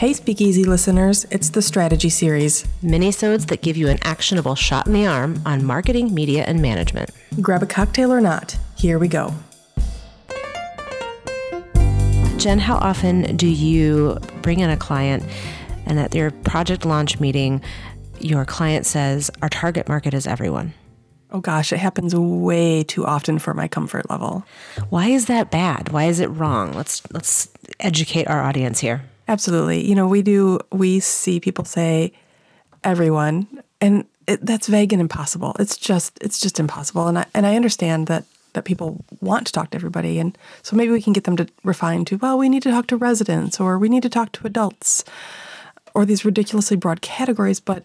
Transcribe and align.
Hey, 0.00 0.14
Speakeasy 0.14 0.64
listeners, 0.64 1.26
it's 1.30 1.50
the 1.50 1.60
Strategy 1.60 2.08
Series. 2.08 2.66
Minisodes 2.82 3.48
that 3.48 3.60
give 3.60 3.76
you 3.76 3.88
an 3.88 3.98
actionable 4.00 4.54
shot 4.54 4.86
in 4.86 4.94
the 4.94 5.06
arm 5.06 5.42
on 5.44 5.62
marketing, 5.62 6.14
media, 6.14 6.42
and 6.44 6.62
management. 6.62 7.10
Grab 7.42 7.62
a 7.62 7.66
cocktail 7.66 8.10
or 8.10 8.22
not. 8.22 8.56
Here 8.78 8.98
we 8.98 9.08
go. 9.08 9.34
Jen, 12.38 12.60
how 12.60 12.76
often 12.76 13.36
do 13.36 13.46
you 13.46 14.18
bring 14.40 14.60
in 14.60 14.70
a 14.70 14.76
client 14.78 15.22
and 15.84 16.00
at 16.00 16.14
your 16.14 16.30
project 16.30 16.86
launch 16.86 17.20
meeting, 17.20 17.60
your 18.20 18.46
client 18.46 18.86
says, 18.86 19.30
Our 19.42 19.50
target 19.50 19.86
market 19.86 20.14
is 20.14 20.26
everyone? 20.26 20.72
Oh 21.30 21.40
gosh, 21.40 21.74
it 21.74 21.78
happens 21.78 22.14
way 22.14 22.84
too 22.84 23.04
often 23.04 23.38
for 23.38 23.52
my 23.52 23.68
comfort 23.68 24.08
level. 24.08 24.46
Why 24.88 25.08
is 25.08 25.26
that 25.26 25.50
bad? 25.50 25.90
Why 25.90 26.04
is 26.04 26.20
it 26.20 26.28
wrong? 26.28 26.72
Let's 26.72 27.02
let's 27.12 27.50
educate 27.80 28.28
our 28.28 28.40
audience 28.40 28.80
here. 28.80 29.02
Absolutely. 29.30 29.86
You 29.88 29.94
know, 29.94 30.08
we 30.08 30.22
do, 30.22 30.58
we 30.72 30.98
see 30.98 31.38
people 31.38 31.64
say 31.64 32.12
everyone, 32.82 33.46
and 33.80 34.04
it, 34.26 34.44
that's 34.44 34.66
vague 34.66 34.92
and 34.92 35.00
impossible. 35.00 35.54
It's 35.60 35.76
just, 35.76 36.18
it's 36.20 36.40
just 36.40 36.58
impossible. 36.58 37.06
And 37.06 37.16
I, 37.16 37.26
and 37.32 37.46
I 37.46 37.54
understand 37.54 38.08
that, 38.08 38.24
that 38.54 38.64
people 38.64 39.04
want 39.20 39.46
to 39.46 39.52
talk 39.52 39.70
to 39.70 39.76
everybody. 39.76 40.18
And 40.18 40.36
so 40.64 40.74
maybe 40.74 40.90
we 40.90 41.00
can 41.00 41.12
get 41.12 41.24
them 41.24 41.36
to 41.36 41.46
refine 41.62 42.04
to, 42.06 42.16
well, 42.16 42.38
we 42.38 42.48
need 42.48 42.64
to 42.64 42.72
talk 42.72 42.88
to 42.88 42.96
residents 42.96 43.60
or 43.60 43.78
we 43.78 43.88
need 43.88 44.02
to 44.02 44.08
talk 44.08 44.32
to 44.32 44.46
adults 44.48 45.04
or 45.94 46.04
these 46.04 46.24
ridiculously 46.24 46.76
broad 46.76 47.00
categories. 47.00 47.60
But 47.60 47.84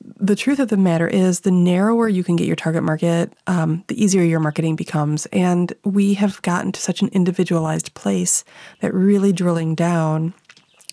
the 0.00 0.34
truth 0.34 0.58
of 0.58 0.68
the 0.68 0.76
matter 0.76 1.06
is, 1.06 1.40
the 1.40 1.52
narrower 1.52 2.08
you 2.08 2.24
can 2.24 2.34
get 2.34 2.48
your 2.48 2.56
target 2.56 2.82
market, 2.82 3.32
um, 3.46 3.84
the 3.86 4.02
easier 4.02 4.24
your 4.24 4.40
marketing 4.40 4.74
becomes. 4.74 5.26
And 5.26 5.72
we 5.84 6.14
have 6.14 6.42
gotten 6.42 6.72
to 6.72 6.80
such 6.80 7.00
an 7.00 7.10
individualized 7.12 7.94
place 7.94 8.44
that 8.80 8.92
really 8.92 9.32
drilling 9.32 9.76
down 9.76 10.34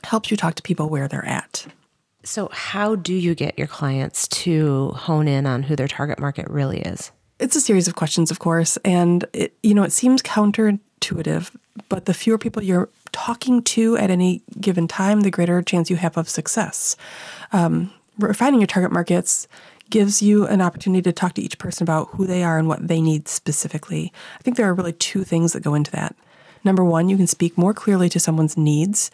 helps 0.04 0.32
you 0.32 0.38
talk 0.38 0.56
to 0.56 0.64
people 0.64 0.90
where 0.90 1.08
they're 1.08 1.26
at. 1.26 1.66
So, 2.24 2.50
how 2.52 2.96
do 2.96 3.14
you 3.14 3.34
get 3.34 3.58
your 3.58 3.68
clients 3.68 4.28
to 4.30 4.90
hone 4.92 5.28
in 5.28 5.46
on 5.46 5.64
who 5.64 5.76
their 5.76 5.88
target 5.88 6.20
market 6.20 6.48
really 6.50 6.82
is? 6.82 7.12
It's 7.40 7.56
a 7.56 7.62
series 7.62 7.88
of 7.88 7.96
questions, 7.96 8.30
of 8.30 8.38
course, 8.38 8.78
and 8.86 9.26
it, 9.34 9.58
you 9.64 9.74
know 9.74 9.84
it 9.84 9.92
seems 9.92 10.22
counterintuitive, 10.22 11.56
but 11.90 12.06
the 12.06 12.14
fewer 12.14 12.38
people 12.38 12.62
you're 12.62 12.90
talking 13.12 13.64
to 13.64 13.98
at 13.98 14.12
any 14.12 14.44
given 14.60 14.88
time, 14.88 15.22
the 15.22 15.32
greater 15.32 15.62
chance 15.64 15.90
you 15.90 15.96
have 15.96 16.18
of 16.18 16.30
success. 16.30 16.96
Um, 17.52 17.92
refining 18.20 18.60
your 18.60 18.68
target 18.68 18.92
markets 18.92 19.48
gives 19.90 20.22
you 20.22 20.48
an 20.48 20.62
opportunity 20.62 21.02
to 21.02 21.12
talk 21.12 21.34
to 21.34 21.42
each 21.42 21.58
person 21.58 21.84
about 21.84 22.10
who 22.12 22.26
they 22.26 22.44
are 22.44 22.58
and 22.58 22.68
what 22.68 22.88
they 22.88 23.02
need 23.02 23.28
specifically. 23.28 24.14
I 24.40 24.44
think 24.44 24.56
there 24.56 24.68
are 24.70 24.74
really 24.74 24.94
two 24.94 25.24
things 25.24 25.54
that 25.54 25.64
go 25.64 25.74
into 25.74 25.92
that. 25.92 26.16
Number 26.64 26.84
one, 26.84 27.10
you 27.10 27.18
can 27.18 27.28
speak 27.28 27.58
more 27.58 27.74
clearly 27.74 28.10
to 28.10 28.20
someone's 28.20 28.58
needs. 28.58 29.12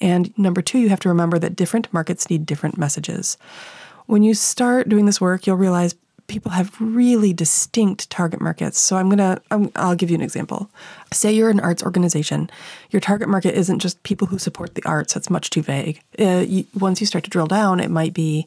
And 0.00 0.36
number 0.38 0.62
two, 0.62 0.78
you 0.78 0.88
have 0.88 1.00
to 1.00 1.08
remember 1.08 1.38
that 1.38 1.56
different 1.56 1.92
markets 1.92 2.28
need 2.28 2.46
different 2.46 2.78
messages. 2.78 3.36
When 4.06 4.22
you 4.22 4.34
start 4.34 4.88
doing 4.88 5.06
this 5.06 5.20
work, 5.20 5.46
you'll 5.46 5.56
realize 5.56 5.94
people 6.28 6.52
have 6.52 6.78
really 6.78 7.32
distinct 7.32 8.08
target 8.10 8.40
markets. 8.40 8.78
So 8.78 8.96
I'm 8.96 9.08
gonna, 9.08 9.40
i 9.50 9.70
I'll 9.74 9.94
give 9.94 10.10
you 10.10 10.14
an 10.14 10.22
example. 10.22 10.70
Say 11.12 11.32
you're 11.32 11.50
an 11.50 11.58
arts 11.58 11.82
organization. 11.82 12.50
Your 12.90 13.00
target 13.00 13.28
market 13.28 13.54
isn't 13.54 13.80
just 13.80 14.02
people 14.02 14.28
who 14.28 14.38
support 14.38 14.74
the 14.74 14.84
arts. 14.84 15.14
That's 15.14 15.30
much 15.30 15.50
too 15.50 15.62
vague. 15.62 16.00
Uh, 16.18 16.44
you, 16.46 16.66
once 16.78 17.00
you 17.00 17.06
start 17.06 17.24
to 17.24 17.30
drill 17.30 17.46
down, 17.46 17.80
it 17.80 17.90
might 17.90 18.12
be 18.12 18.46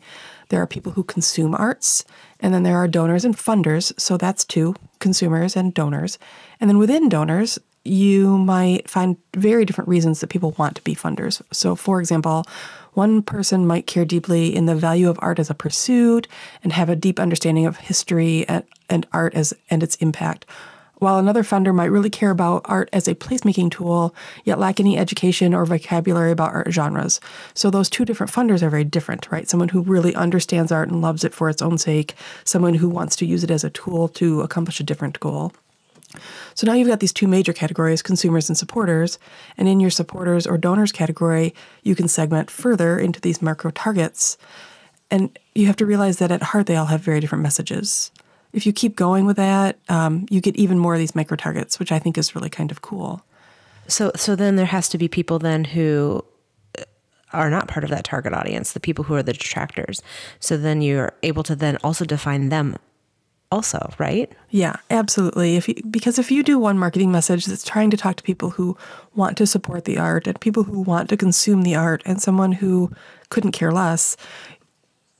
there 0.49 0.61
are 0.61 0.67
people 0.67 0.91
who 0.91 1.03
consume 1.03 1.55
arts, 1.55 2.05
and 2.39 2.53
then 2.53 2.63
there 2.63 2.77
are 2.77 2.87
donors 2.87 3.25
and 3.25 3.35
funders. 3.35 3.99
So 3.99 4.15
that's 4.15 4.45
two 4.45 4.75
consumers 4.99 5.55
and 5.55 5.73
donors. 5.73 6.19
And 6.59 6.69
then 6.69 6.77
within 6.77 7.09
donors, 7.09 7.57
you 7.83 8.37
might 8.37 8.89
find 8.89 9.17
very 9.35 9.65
different 9.65 9.87
reasons 9.87 10.19
that 10.19 10.27
people 10.27 10.51
want 10.57 10.75
to 10.75 10.83
be 10.83 10.95
funders. 10.95 11.41
So, 11.51 11.75
for 11.75 11.99
example, 11.99 12.45
one 12.93 13.21
person 13.21 13.65
might 13.65 13.87
care 13.87 14.05
deeply 14.05 14.55
in 14.55 14.65
the 14.65 14.75
value 14.75 15.09
of 15.09 15.17
art 15.21 15.39
as 15.39 15.49
a 15.49 15.55
pursuit 15.55 16.27
and 16.63 16.73
have 16.73 16.89
a 16.89 16.95
deep 16.95 17.19
understanding 17.19 17.65
of 17.65 17.77
history 17.77 18.47
and, 18.47 18.63
and 18.89 19.07
art 19.13 19.33
as 19.33 19.53
and 19.69 19.81
its 19.81 19.95
impact. 19.95 20.45
While 21.01 21.17
another 21.17 21.41
funder 21.41 21.73
might 21.73 21.85
really 21.85 22.11
care 22.11 22.29
about 22.29 22.61
art 22.65 22.87
as 22.93 23.07
a 23.07 23.15
placemaking 23.15 23.71
tool, 23.71 24.13
yet 24.43 24.59
lack 24.59 24.79
any 24.79 24.99
education 24.99 25.51
or 25.51 25.65
vocabulary 25.65 26.29
about 26.29 26.53
art 26.53 26.71
genres. 26.71 27.19
So 27.55 27.71
those 27.71 27.89
two 27.89 28.05
different 28.05 28.31
funders 28.31 28.61
are 28.61 28.69
very 28.69 28.83
different, 28.83 29.31
right? 29.31 29.49
Someone 29.49 29.69
who 29.69 29.81
really 29.81 30.13
understands 30.13 30.71
art 30.71 30.89
and 30.89 31.01
loves 31.01 31.23
it 31.23 31.33
for 31.33 31.49
its 31.49 31.63
own 31.63 31.79
sake, 31.79 32.13
someone 32.43 32.75
who 32.75 32.87
wants 32.87 33.15
to 33.15 33.25
use 33.25 33.43
it 33.43 33.49
as 33.49 33.63
a 33.63 33.71
tool 33.71 34.09
to 34.09 34.41
accomplish 34.41 34.79
a 34.79 34.83
different 34.83 35.19
goal. 35.19 35.53
So 36.55 36.67
now 36.67 36.73
you've 36.73 36.87
got 36.87 36.99
these 36.99 37.13
two 37.13 37.27
major 37.27 37.53
categories, 37.53 38.01
consumers 38.01 38.49
and 38.49 38.57
supporters. 38.57 39.19
And 39.57 39.67
in 39.67 39.79
your 39.79 39.89
supporters 39.89 40.45
or 40.45 40.57
donors 40.57 40.91
category, 40.91 41.53
you 41.83 41.95
can 41.95 42.07
segment 42.07 42.51
further 42.51 42.97
into 42.99 43.21
these 43.21 43.41
micro 43.41 43.71
targets. 43.71 44.37
And 45.09 45.37
you 45.55 45.67
have 45.67 45.75
to 45.77 45.85
realize 45.85 46.17
that 46.17 46.31
at 46.31 46.41
heart, 46.41 46.67
they 46.67 46.75
all 46.75 46.85
have 46.85 47.01
very 47.01 47.19
different 47.19 47.43
messages. 47.43 48.11
If 48.53 48.65
you 48.65 48.73
keep 48.73 48.95
going 48.95 49.25
with 49.25 49.37
that, 49.37 49.77
um, 49.89 50.25
you 50.29 50.41
get 50.41 50.55
even 50.55 50.77
more 50.77 50.93
of 50.93 50.99
these 50.99 51.15
micro 51.15 51.37
targets, 51.37 51.79
which 51.79 51.91
I 51.91 51.99
think 51.99 52.17
is 52.17 52.35
really 52.35 52.49
kind 52.49 52.71
of 52.71 52.81
cool. 52.81 53.23
So, 53.87 54.11
so 54.15 54.35
then 54.35 54.55
there 54.55 54.65
has 54.65 54.89
to 54.89 54.97
be 54.97 55.07
people 55.07 55.39
then 55.39 55.63
who 55.63 56.23
are 57.33 57.49
not 57.49 57.67
part 57.67 57.83
of 57.83 57.89
that 57.89 58.03
target 58.03 58.33
audience, 58.33 58.73
the 58.73 58.79
people 58.79 59.05
who 59.05 59.15
are 59.15 59.23
the 59.23 59.33
detractors. 59.33 60.01
So 60.39 60.57
then 60.57 60.81
you're 60.81 61.13
able 61.23 61.43
to 61.43 61.55
then 61.55 61.77
also 61.83 62.05
define 62.05 62.49
them 62.49 62.75
also, 63.51 63.93
right? 63.97 64.31
Yeah, 64.49 64.77
absolutely. 64.89 65.57
If 65.57 65.67
you, 65.67 65.75
because 65.89 66.17
if 66.17 66.31
you 66.31 66.41
do 66.41 66.57
one 66.57 66.79
marketing 66.79 67.11
message 67.11 67.45
that's 67.45 67.65
trying 67.65 67.91
to 67.91 67.97
talk 67.97 68.15
to 68.15 68.23
people 68.23 68.51
who 68.51 68.77
want 69.13 69.37
to 69.37 69.45
support 69.45 69.85
the 69.85 69.97
art 69.97 70.25
and 70.25 70.39
people 70.39 70.63
who 70.63 70.81
want 70.81 71.09
to 71.09 71.17
consume 71.17 71.63
the 71.63 71.75
art 71.75 72.01
and 72.05 72.21
someone 72.21 72.53
who 72.53 72.91
couldn't 73.29 73.51
care 73.51 73.71
less, 73.71 74.15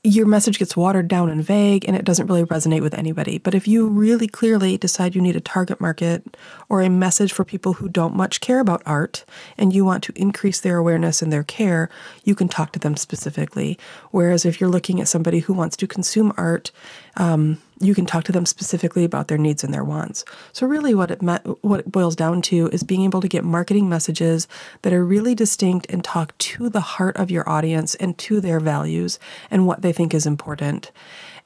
your 0.04 0.26
message 0.26 0.58
gets 0.58 0.76
watered 0.76 1.06
down 1.06 1.30
and 1.30 1.44
vague 1.44 1.84
and 1.86 1.94
it 1.94 2.04
doesn't 2.04 2.26
really 2.26 2.44
resonate 2.44 2.80
with 2.80 2.94
anybody. 2.94 3.38
But 3.38 3.54
if 3.54 3.68
you 3.68 3.86
really 3.86 4.26
clearly 4.26 4.76
decide 4.76 5.14
you 5.14 5.20
need 5.20 5.36
a 5.36 5.40
target 5.40 5.80
market 5.80 6.36
or 6.68 6.82
a 6.82 6.90
message 6.90 7.32
for 7.32 7.44
people 7.44 7.74
who 7.74 7.88
don't 7.88 8.16
much 8.16 8.40
care 8.40 8.58
about 8.58 8.82
art 8.84 9.24
and 9.56 9.72
you 9.72 9.84
want 9.84 10.02
to 10.04 10.12
increase 10.16 10.58
their 10.58 10.78
awareness 10.78 11.22
and 11.22 11.32
their 11.32 11.44
care, 11.44 11.88
you 12.24 12.34
can 12.34 12.48
talk 12.48 12.72
to 12.72 12.80
them 12.80 12.96
specifically. 12.96 13.78
Whereas 14.10 14.44
if 14.44 14.60
you're 14.60 14.70
looking 14.70 15.00
at 15.00 15.06
somebody 15.06 15.38
who 15.38 15.52
wants 15.52 15.76
to 15.76 15.86
consume 15.86 16.32
art, 16.36 16.72
um, 17.16 17.58
you 17.82 17.94
can 17.94 18.06
talk 18.06 18.24
to 18.24 18.32
them 18.32 18.46
specifically 18.46 19.04
about 19.04 19.28
their 19.28 19.38
needs 19.38 19.64
and 19.64 19.74
their 19.74 19.84
wants. 19.84 20.24
So 20.52 20.66
really 20.66 20.94
what 20.94 21.10
it 21.10 21.20
what 21.62 21.80
it 21.80 21.90
boils 21.90 22.16
down 22.16 22.42
to 22.42 22.68
is 22.68 22.82
being 22.82 23.02
able 23.02 23.20
to 23.20 23.28
get 23.28 23.44
marketing 23.44 23.88
messages 23.88 24.46
that 24.82 24.92
are 24.92 25.04
really 25.04 25.34
distinct 25.34 25.86
and 25.90 26.04
talk 26.04 26.36
to 26.38 26.68
the 26.68 26.80
heart 26.80 27.16
of 27.16 27.30
your 27.30 27.48
audience 27.48 27.94
and 27.96 28.16
to 28.18 28.40
their 28.40 28.60
values 28.60 29.18
and 29.50 29.66
what 29.66 29.82
they 29.82 29.92
think 29.92 30.14
is 30.14 30.26
important. 30.26 30.92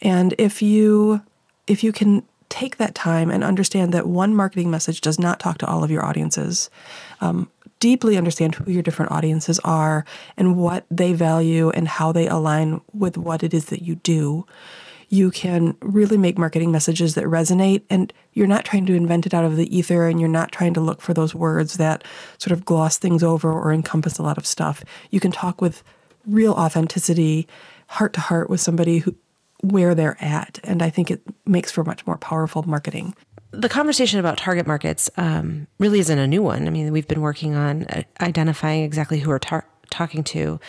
And 0.02 0.34
if 0.38 0.60
you 0.60 1.22
if 1.66 1.82
you 1.82 1.92
can 1.92 2.22
take 2.48 2.76
that 2.76 2.94
time 2.94 3.30
and 3.30 3.42
understand 3.42 3.92
that 3.92 4.06
one 4.06 4.34
marketing 4.34 4.70
message 4.70 5.00
does 5.00 5.18
not 5.18 5.40
talk 5.40 5.58
to 5.58 5.66
all 5.66 5.82
of 5.82 5.90
your 5.90 6.04
audiences, 6.04 6.70
um, 7.20 7.50
deeply 7.80 8.16
understand 8.16 8.54
who 8.54 8.70
your 8.70 8.82
different 8.82 9.10
audiences 9.10 9.58
are 9.60 10.04
and 10.36 10.56
what 10.56 10.86
they 10.90 11.12
value 11.12 11.70
and 11.70 11.88
how 11.88 12.12
they 12.12 12.28
align 12.28 12.80
with 12.92 13.18
what 13.18 13.42
it 13.42 13.52
is 13.52 13.66
that 13.66 13.82
you 13.82 13.96
do 13.96 14.46
you 15.08 15.30
can 15.30 15.76
really 15.80 16.18
make 16.18 16.38
marketing 16.38 16.72
messages 16.72 17.14
that 17.14 17.24
resonate 17.24 17.82
and 17.88 18.12
you're 18.32 18.46
not 18.46 18.64
trying 18.64 18.86
to 18.86 18.94
invent 18.94 19.26
it 19.26 19.34
out 19.34 19.44
of 19.44 19.56
the 19.56 19.76
ether 19.76 20.08
and 20.08 20.20
you're 20.20 20.28
not 20.28 20.52
trying 20.52 20.74
to 20.74 20.80
look 20.80 21.00
for 21.00 21.14
those 21.14 21.34
words 21.34 21.76
that 21.76 22.02
sort 22.38 22.52
of 22.52 22.64
gloss 22.64 22.98
things 22.98 23.22
over 23.22 23.52
or 23.52 23.72
encompass 23.72 24.18
a 24.18 24.22
lot 24.22 24.38
of 24.38 24.46
stuff. 24.46 24.84
You 25.10 25.20
can 25.20 25.30
talk 25.30 25.60
with 25.60 25.82
real 26.26 26.52
authenticity, 26.52 27.46
heart 27.86 28.12
to 28.14 28.20
heart 28.20 28.50
with 28.50 28.60
somebody 28.60 28.98
who 28.98 29.14
where 29.62 29.94
they're 29.94 30.22
at, 30.22 30.60
and 30.64 30.82
I 30.82 30.90
think 30.90 31.10
it 31.10 31.22
makes 31.46 31.70
for 31.72 31.82
much 31.82 32.06
more 32.06 32.18
powerful 32.18 32.62
marketing. 32.64 33.14
The 33.52 33.70
conversation 33.70 34.20
about 34.20 34.36
target 34.36 34.66
markets 34.66 35.08
um, 35.16 35.66
really 35.78 35.98
isn't 36.00 36.18
a 36.18 36.26
new 36.26 36.42
one. 36.42 36.66
I 36.66 36.70
mean, 36.70 36.92
we've 36.92 37.08
been 37.08 37.22
working 37.22 37.54
on 37.54 37.84
uh, 37.84 38.02
identifying 38.20 38.84
exactly 38.84 39.18
who 39.18 39.30
we're 39.30 39.38
tar- 39.38 39.66
talking 39.88 40.22
to 40.24 40.60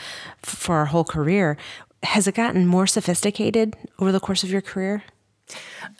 for 0.42 0.76
our 0.76 0.86
whole 0.86 1.04
career 1.04 1.58
has 2.08 2.26
it 2.26 2.36
gotten 2.36 2.66
more 2.66 2.88
sophisticated 2.88 3.76
over 4.00 4.14
the 4.14 4.20
course 4.20 4.42
of 4.44 4.50
your 4.50 4.62
career? 4.62 5.04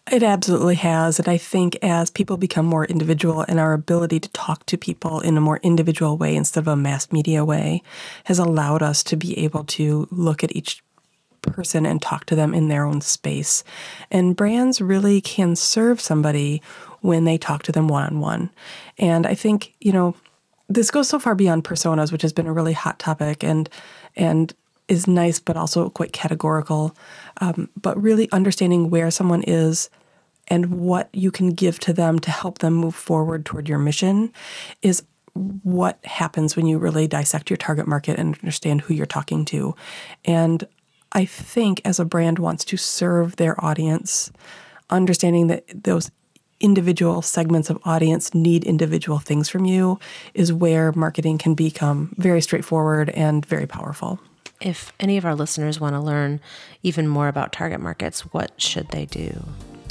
It 0.10 0.24
absolutely 0.24 0.76
has. 0.76 1.20
And 1.20 1.28
I 1.28 1.38
think 1.38 1.78
as 1.82 2.10
people 2.10 2.38
become 2.38 2.66
more 2.66 2.86
individual 2.86 3.44
and 3.48 3.60
our 3.60 3.74
ability 3.74 4.22
to 4.22 4.30
talk 4.30 4.66
to 4.68 4.78
people 4.78 5.20
in 5.20 5.36
a 5.36 5.42
more 5.42 5.60
individual 5.64 6.18
way 6.18 6.36
instead 6.36 6.62
of 6.62 6.68
a 6.70 6.78
mass 6.78 7.12
media 7.12 7.44
way 7.44 7.84
has 8.24 8.40
allowed 8.40 8.82
us 8.82 9.04
to 9.04 9.18
be 9.18 9.38
able 9.40 9.66
to 9.66 10.08
look 10.10 10.46
at 10.46 10.56
each 10.56 10.82
person 11.42 11.86
and 11.86 12.02
talk 12.02 12.26
to 12.28 12.36
them 12.36 12.54
in 12.54 12.70
their 12.70 12.86
own 12.86 13.02
space. 13.02 13.66
And 14.10 14.36
brands 14.36 14.82
really 14.82 15.20
can 15.20 15.58
serve 15.58 16.00
somebody 16.00 16.62
when 17.02 17.26
they 17.26 17.38
talk 17.38 17.64
to 17.64 17.74
them 17.74 17.90
one 17.90 18.04
on 18.04 18.20
one. 18.22 18.50
And 18.98 19.28
I 19.28 19.36
think, 19.36 19.74
you 19.82 19.92
know, 19.92 20.16
this 20.70 20.90
goes 20.90 21.10
so 21.10 21.20
far 21.20 21.36
beyond 21.36 21.66
personas, 21.66 22.14
which 22.14 22.22
has 22.22 22.34
been 22.34 22.48
a 22.48 22.54
really 22.54 22.74
hot 22.74 22.98
topic 22.98 23.44
and 23.44 23.70
and 24.16 24.54
is 24.88 25.08
nice, 25.08 25.40
but 25.40 25.58
also 25.58 25.90
quite 25.90 26.14
categorical. 26.14 26.96
Um, 27.42 27.70
but 27.80 28.02
really 28.02 28.32
understanding 28.32 28.90
where 28.90 29.12
someone 29.12 29.44
is 29.44 29.90
and 30.48 30.80
what 30.80 31.10
you 31.14 31.32
can 31.32 31.52
give 31.52 31.80
to 31.80 31.94
them 31.94 32.20
to 32.20 32.32
help 32.32 32.60
them 32.60 32.74
move 32.74 32.96
forward 32.96 33.46
toward 33.46 33.68
your 33.68 33.80
mission 33.80 34.32
is 34.82 35.04
what 35.34 36.04
happens 36.06 36.56
when 36.56 36.66
you 36.66 36.78
really 36.78 37.08
dissect 37.08 37.50
your 37.50 37.58
target 37.58 37.88
market 37.88 38.18
and 38.18 38.36
understand 38.40 38.82
who 38.82 38.94
you're 38.94 39.06
talking 39.06 39.46
to. 39.46 39.76
And 40.26 40.66
I 41.12 41.26
think 41.26 41.82
as 41.86 42.00
a 42.00 42.06
brand 42.06 42.40
wants 42.40 42.66
to 42.66 42.78
serve 42.78 43.36
their 43.36 43.64
audience, 43.64 44.32
understanding 44.90 45.48
that 45.48 45.66
those 45.84 46.12
individual 46.60 47.22
segments 47.22 47.70
of 47.70 47.80
audience 47.86 48.34
need 48.34 48.64
individual 48.64 49.20
things 49.20 49.48
from 49.48 49.66
you 49.66 50.00
is 50.34 50.52
where 50.52 50.92
marketing 50.94 51.38
can 51.38 51.54
become 51.54 52.16
very 52.18 52.42
straightforward 52.42 53.10
and 53.12 53.46
very 53.46 53.68
powerful. 53.68 54.20
If 54.60 54.92
any 55.00 55.18
of 55.18 55.26
our 55.26 55.36
listeners 55.36 55.80
want 55.80 55.96
to 55.96 56.00
learn 56.00 56.40
even 56.84 57.08
more 57.08 57.28
about 57.28 57.52
target 57.52 57.80
markets, 57.80 58.22
what 58.34 58.52
should 58.60 58.90
they 58.90 59.06
do? 59.06 59.44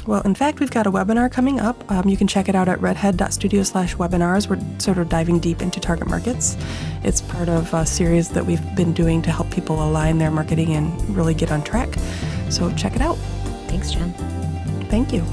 Well, 0.06 0.22
in 0.22 0.36
fact, 0.36 0.60
we've 0.60 0.70
got 0.70 0.86
a 0.86 0.90
webinar 0.90 1.30
coming 1.30 1.58
up. 1.58 1.90
Um, 1.90 2.08
you 2.08 2.16
can 2.16 2.28
check 2.28 2.48
it 2.48 2.54
out 2.54 2.68
at 2.68 2.80
redhead.studio 2.80 3.64
slash 3.64 3.96
webinars. 3.96 4.48
We're 4.48 4.60
sort 4.78 4.98
of 4.98 5.08
diving 5.08 5.40
deep 5.40 5.62
into 5.62 5.80
target 5.80 6.06
markets. 6.06 6.56
It's 7.02 7.20
part 7.20 7.48
of 7.48 7.74
a 7.74 7.84
series 7.84 8.28
that 8.30 8.46
we've 8.46 8.74
been 8.76 8.92
doing 8.92 9.20
to 9.22 9.30
help 9.32 9.50
people 9.50 9.82
align 9.82 10.18
their 10.18 10.30
marketing 10.30 10.74
and 10.76 11.16
really 11.16 11.34
get 11.34 11.50
on 11.50 11.62
track. 11.64 11.92
So 12.50 12.72
check 12.74 12.94
it 12.94 13.02
out. 13.02 13.16
Thanks, 13.66 13.90
Jen. 13.90 14.12
Thank 14.88 15.12
you. 15.12 15.24